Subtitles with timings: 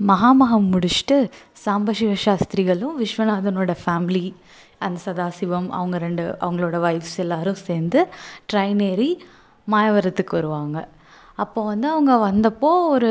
[0.00, 1.16] மகாமகம் முடிச்சுட்டு
[1.64, 4.24] சாம்பசிவ சாஸ்திரிகளும் விஸ்வநாதனோட ஃபேமிலி
[4.78, 8.00] அந்த சதாசிவம் அவங்க ரெண்டு அவங்களோட ஒய்ஃப்ஸ் எல்லாரும் சேர்ந்து
[8.52, 9.10] ட்ரெயின் ஏறி
[9.70, 10.88] மாயவரத்துக்கு வருவாங்க.
[11.34, 13.10] அப்போ வந்து அவங்க வந்தப்போ ஒரு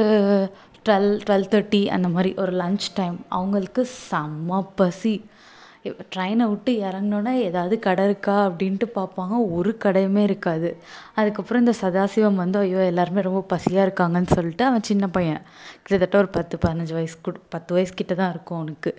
[0.85, 5.15] டுவெல் டுவெல் தேர்ட்டி அந்த மாதிரி ஒரு லன்ச் டைம் அவங்களுக்கு செம்ம பசி.
[6.13, 9.35] ட்ரெயினை விட்டு இறங்குனோன்னே ஏதாவது கடை இருக்கா அப்படின்ட்டு பார்ப்பாங்க.
[9.57, 10.69] ஒரு கடையுமே இருக்காது.
[11.19, 15.41] அதுக்கப்புறம் இந்த சதாசிவம் வந்து ஐயோ எல்லாருமே ரொம்ப பசியாக இருக்காங்கன்னு சொல்லிட்டு அவன் சின்ன பையன்.
[15.83, 18.93] கிட்டத்தட்ட ஒரு பத்து பதினஞ்சு வயசு கூட பத்து வயசு கிட்ட தான் இருக்கும் அவனுக்கு.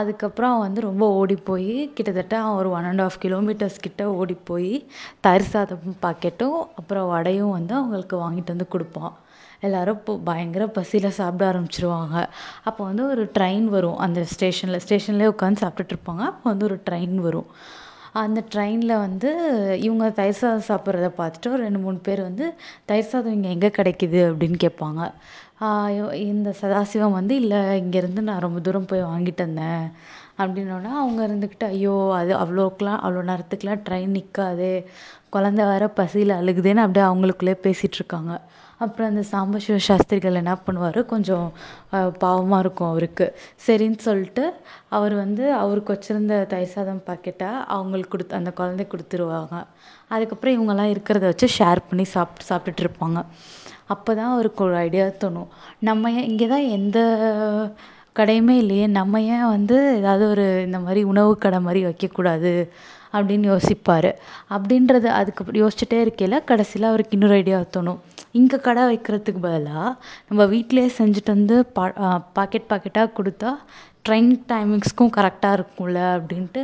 [0.00, 4.36] அதுக்கப்புறம் அவன் வந்து ரொம்ப ஓடி போய் கிட்டத்தட்ட அவன் ஒரு ஒன் அண்ட் ஆஃப் கிலோமீட்டர்ஸ் கிட்ட ஓடி
[4.50, 4.72] போய்
[5.26, 9.14] தயிர் சாதம் பாக்கெட்டும் அப்புறம் வடையும் வந்து அவங்களுக்கு வாங்கிட்டு வந்து கொடுப்பான்.
[9.68, 12.16] எல்லாரும் இப்போ பயங்கர பசியில் சாப்பிட ஆரம்பிச்சிருவாங்க.
[12.68, 13.98] அப்போ வந்து ஒரு ட்ரெயின் வரும்.
[14.06, 16.24] அந்த ஸ்டேஷனில் ஸ்டேஷன்லேயே உட்காந்து சாப்பிட்டுட்டு இருப்பாங்க.
[16.32, 17.48] அப்போ வந்து ஒரு ட்ரெயின் வரும்.
[18.24, 19.30] அந்த ட்ரெயினில் வந்து
[19.86, 22.44] இவங்க தயிர் சாதம் சாப்பிட்றத பார்த்துட்டு ஒரு ரெண்டு மூணு பேர் வந்து
[22.90, 25.00] தயிர் சாதம் இங்கே எங்கே கிடைக்குது அப்படின்னு கேட்பாங்க.
[26.32, 29.84] இந்த சதாசிவம் வந்து இல்லை இங்கேருந்து நான் ரொம்ப தூரம் போய் வாங்கிட்டு வந்தேன்.
[30.42, 34.72] அப்படின்னோடனே அவங்க இருந்துக்கிட்டு ஐயோ அது அவ்வளோக்கெலாம் அவ்வளோ நேரத்துக்குலாம் ட்ரெயின் நிற்காதே
[35.34, 38.32] குழந்த வேற பசியில் அழுகுதேன்னு அப்படியே அவங்களுக்குள்ளே பேசிகிட்ருக்காங்க
[38.84, 40.98] அப்புறம் அந்த சாம்பசிவ சாஸ்திரிகள் என்ன பண்ணுவார்?
[41.12, 41.46] கொஞ்சம்
[42.24, 43.26] பாவமாக இருக்கும் அவருக்கு.
[43.66, 44.44] சரின்னு சொல்லிட்டு
[44.96, 49.58] அவர் வந்து அவருக்கு வச்சுருந்த தயிர் சாதம் பாக்கெட்டை அவங்களுக்கு கொடுத்து அந்த குழந்தைக்கு கொடுத்துருவாங்க.
[50.14, 53.20] அதுக்கப்புறம் இவங்கெல்லாம் இருக்கிறத வச்சு ஷேர் பண்ணி சாப்பிட்டு சாப்பிட்டுட்டு இருப்பாங்க
[53.94, 55.50] அப்போ தான் அவருக்கு ஒரு ஐடியா தோணும்.
[55.88, 56.98] நம்ம ஏன் இங்கே தான் எந்த
[58.18, 58.86] கடையுமே இல்லையே.
[58.98, 62.52] நம்ம ஏன் வந்து ஏதாவது ஒரு இந்த மாதிரி உணவு கடை மாதிரி வைக்கக்கூடாது?
[63.16, 64.10] அப்படின்னு யோசிப்பார்.
[64.56, 68.00] அப்படின்றது அதுக்கு யோசிச்சுட்டே இருக்கையில் கடைசியில் அவருக்கு இன்னொரு ஐடியா தோணும்.
[68.38, 69.90] இங்கே கடை வைக்கிறதுக்கு பதிலாக
[70.28, 71.84] நம்ம வீட்டிலேயே செஞ்சுட்டு வந்து பா
[72.38, 73.50] பாக்கெட் பாக்கெட்டாக கொடுத்தா
[74.04, 76.62] ட்ரெயின் டைமிங்ஸ்க்கும் கரெக்டாக இருக்கும்ல அப்படின்ட்டு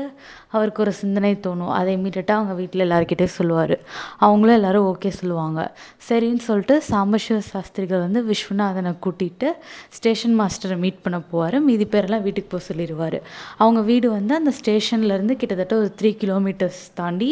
[0.54, 1.70] அவருக்கு ஒரு சிந்தனை தோணும்.
[1.76, 3.74] அதை இமீடியட்டாக அவங்க வீட்டில் எல்லாருக்கிட்டேயும் சொல்லுவார்.
[4.24, 5.60] அவங்களும் எல்லோரும் ஓகே சொல்லுவாங்க.
[6.08, 9.48] சரின்னு சொல்லிட்டு சாம்பசிவ சாஸ்திரிகள் வந்து விஸ்வநாதனை கூட்டிகிட்டு
[9.96, 11.56] ஸ்டேஷன் மாஸ்டரை மீட் பண்ண போவார்.
[11.68, 13.18] மீதி பேரெல்லாம் வீட்டுக்கு போக சொல்லிடுவார்
[13.62, 17.30] அவங்க வீடு வந்து அந்த ஸ்டேஷன்லேருந்து கிட்டத்தட்ட ஒரு த்ரீ கிலோமீட்டர்ஸ் தாண்டி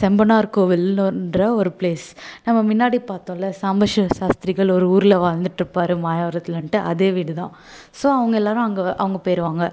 [0.00, 2.08] செம்பனார் கோவில்ன்ற ஒரு பிளேஸ்
[2.48, 7.54] நம்ம முன்னாடி பார்த்தோம்ல சாம்பசிவ சாஸ்திரிகள் ஒரு ஊரில் வாழ்ந்துட்டுருப்பாரு மாயாவரத்துலன்ட்டு அதே வீடு தான்
[8.00, 9.64] ஸோ அவங்க எல்லோரும் அங்கே அவங்க போயிடுவாங்க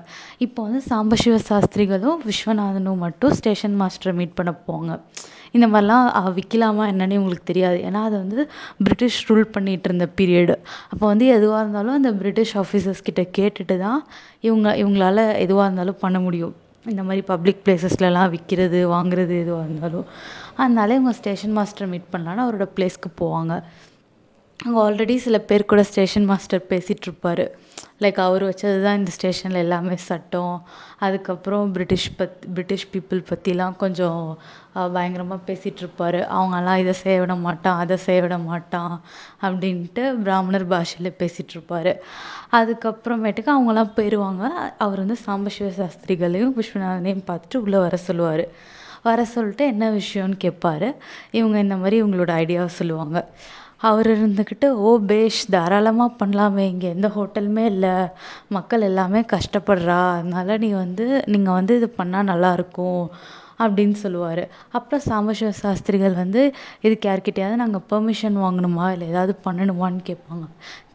[0.46, 4.94] இப்போ வந்து சாம்பசிவ சாஸ்திரிகளும் விஸ்வநாதனும் மட்டும் ஸ்டேஷன் மாஸ்டரை மீட் பண்ண போவாங்க.
[5.56, 7.78] இந்த மாதிரிலாம் விற்கலாமா என்னன்னு உங்களுக்கு தெரியாது.
[7.88, 8.42] ஏன்னா அது வந்து
[8.86, 10.56] பிரிட்டிஷ் ரூல் பண்ணிகிட்டு இருந்த பீரியடு
[10.92, 14.02] அப்போ வந்து எதுவாக இருந்தாலும் அந்த பிரிட்டிஷ் ஆஃபீஸர்ஸ் கிட்ட கேட்டுட்டு தான்
[14.48, 16.56] இவங்க இவங்களால எதுவாக இருந்தாலும் பண்ண முடியும்.
[16.86, 20.08] இந்த மாதிரி பப்ளிக் பிளேசஸ்லலாம் விற்கிறது வாங்குறது எதுவாக இருந்தாலும்.
[20.62, 23.56] அதனால இவங்க ஸ்டேஷன் மாஸ்டரை மீட் பண்ணலான்னு அவரோட பிளேஸ்க்கு போவாங்க.
[24.60, 27.44] அங்கே ஆல்ரெடி சில பேர் கூட ஸ்டேஷன் மாஸ்டர் பேசிகிட்ருப்பாரு
[28.04, 30.56] லைக் அவர் வச்சது தான் இந்த ஸ்டேஷனில் எல்லாமே சட்டம்.
[31.06, 34.22] அதுக்கப்புறம் பிரிட்டிஷ் பத் பிரிட்டிஷ் பீப்புள் பற்றிலாம் கொஞ்சம்
[34.96, 38.96] பயங்கரமாக பேசிகிட்ருப்பாரு அவங்கெல்லாம் இதை செய்ய விட மாட்டான் அதை செய்ய விட மாட்டான்
[39.48, 41.94] அப்படின்ட்டு பிராமணர் பாஷையில் பேசிகிட்ருப்பாரு
[42.60, 44.44] அதுக்கப்புறமேட்டுக்கு அவங்களாம் போயிடுவாங்க
[44.86, 48.46] அவர் வந்து சாம்பசிவ சாஸ்திரிகளையும் விஸ்வநாதனையும் பார்த்துட்டு உள்ளே வர சொல்லுவார்.
[49.08, 50.88] வர சொல்லிட்டு என்ன விஷயம்னு கேட்பாரு
[51.40, 53.18] இவங்க இந்த மாதிரி இவங்களோட ஐடியாவை சொல்லுவாங்க.
[53.80, 57.96] அவர் இருந்துக்கிட்டு ஓ பேஷ் தாராளமாக பண்ணலாமே இங்கே எந்த ஹோட்டலுமே இல்லை.
[58.58, 60.00] மக்கள் எல்லாமே கஷ்டப்படுறா.
[60.20, 63.04] அதனால் நீ வந்து நீங்கள் வந்து இது பண்ணால் நல்லாயிருக்கும்
[63.64, 64.42] அப்படின்னு சொல்லுவார்.
[64.78, 66.42] அப்புறம் சாம்பசிவ சாஸ்திரிகள் வந்து
[66.86, 68.88] இதுக்கு யார்கிட்டயாவது நாங்கள் பெர்மிஷன் வாங்கணுமா?
[68.96, 70.46] இல்லை ஏதாவது பண்ணணுமான்னு கேட்பாங்க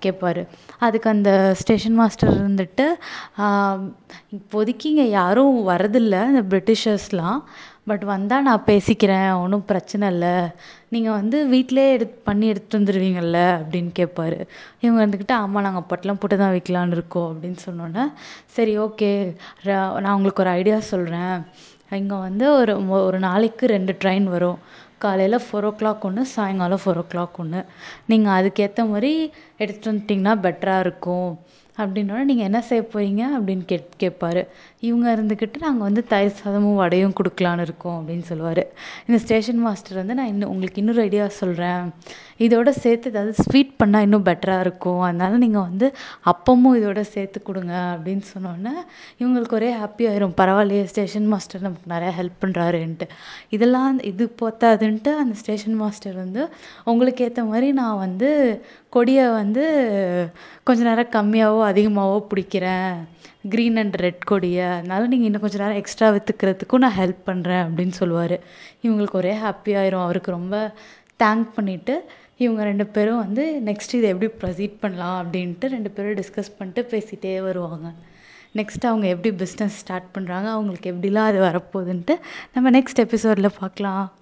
[0.05, 0.43] கேட்பாரு.
[0.87, 2.87] அதுக்கு அந்த ஸ்டேஷன் மாஸ்டர் இருந்துட்டு
[4.39, 7.41] இப்போதைக்கு இங்கே யாரும் வரதில்லை இந்த பிரிட்டிஷர்ஸ்லாம்
[7.87, 10.35] பட் வந்தால் நான் பேசிக்கிறேன் ஒன்றும் பிரச்சனை இல்லை.
[10.95, 14.39] நீங்கள் வந்து வீட்டிலே எடுத்து பண்ணி எடுத்துகிட்டு வந்துடுவீங்கள்ல அப்படின்னு கேட்பாரு
[14.83, 18.05] இவங்க இருந்துக்கிட்டு ஆமாம் நாங்கள் பொட்டலம் போட்டு தான் விற்கலான்னு இருக்கோம் அப்படின்னு சொன்னோன்னே
[18.57, 19.11] சரி ஓகே.
[20.05, 21.35] நான் உங்களுக்கு ஒரு ஐடியா சொல்கிறேன்
[22.01, 22.75] இங்கே வந்து ஒரு
[23.09, 24.61] ஒரு நாளைக்கு ரெண்டு ட்ரெயின் வரும்.
[25.05, 27.61] காலையில் ஃபோர் ஓ கிளாக் ஒன்று சாயங்காலம் ஃபோர் ஓ கிளாக் ஒன்று
[28.11, 29.13] நீங்கள் அதுக்கேற்ற மாதிரி
[29.63, 31.31] எடுத்துகிட்டு வந்துட்டிங்கன்னா பெட்டராக இருக்கும்.
[31.81, 34.43] அப்படின்னோடனே நீங்கள் என்ன செய்ய போகிறீங்க அப்படின்னு கேட் கேட்பாரு.
[34.89, 38.63] இவங்க இருந்துக்கிட்டு நாங்கள் வந்து தயிர் சாதமும் வடையும் கொடுக்கலான்னு இருக்கோம் அப்படின்னு சொல்லுவார்.
[39.07, 41.85] இந்த ஸ்டேஷன் மாஸ்டர் வந்து நான் இன்னும் உங்களுக்கு இன்னொரு ஐடியா சொல்கிறேன்
[42.47, 45.01] இதோட சேர்த்து ஏதாவது ஸ்வீட் பண்ணால் இன்னும் பெட்டராக இருக்கும்.
[45.09, 45.87] அதனால நீங்கள் வந்து
[46.33, 48.75] அப்பமும் இதோட சேர்த்து கொடுங்க அப்படின்னு சொன்னோன்னே
[49.21, 50.37] இவங்களுக்கு ஒரே ஹாப்பி ஆயிரும்.
[50.41, 53.09] பரவாயில்லையே ஸ்டேஷன் மாஸ்டர் நமக்கு நிறையா ஹெல்ப் பண்ணுறாருன்ட்டு
[53.57, 56.45] இதெல்லாம் இது போத்தாதுன்ட்டு அந்த ஸ்டேஷன் மாஸ்டர் வந்து
[56.93, 58.31] உங்களுக்கு ஏற்ற மாதிரி நான் வந்து
[58.97, 59.63] கொடியை வந்து
[60.69, 62.95] கொஞ்சம் நேரம் கம்மியாகவோ அதிகமாகவோ பிடிக்கிறேன்.
[63.53, 64.67] க்ரீன் அண்ட் ரெட் கொடியை.
[64.67, 68.37] அதனால நீங்கள் இன்னும் கொஞ்சம் நேரம் எக்ஸ்ட்ரா விற்றுக்கிறதுக்கும் நான் ஹெல்ப் பண்ணுறேன் அப்படின்னு சொல்லுவார்.
[68.83, 70.75] இவங்களுக்கு ஒரே ஹாப்பி அவருக்கு ரொம்ப
[71.23, 71.97] தேங்க் பண்ணிவிட்டு
[72.37, 77.43] இவங்க ரெண்டு பேரும் வந்து நெக்ஸ்ட் இதை எப்படி ப்ரொசீட் பண்ணலாம் அப்படின்ட்டு ரெண்டு பேரும் டிஸ்கஸ் பண்ணிட்டு பேசிகிட்டே
[77.43, 77.89] வருவாங்க.
[78.55, 82.17] நெக்ஸ்ட் அவங்க எப்படி பிஸ்னஸ் ஸ்டார்ட் பண்ணுறாங்க அவங்களுக்கு எப்படிலாம் அது வரப்போகுதுன்ட்டு
[82.55, 84.13] நம்ம நெக்ஸ்ட் எபிசோடில் பார்க்கலாம்.